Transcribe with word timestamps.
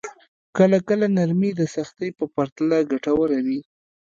کله 0.57 0.77
کله 0.87 1.05
نرمي 1.17 1.51
د 1.55 1.61
سختۍ 1.73 2.09
په 2.17 2.25
پرتله 2.35 2.77
ګټوره 2.91 3.37
وي. 3.45 3.59